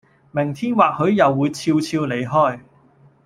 [0.31, 2.59] 明天或許又會俏俏離開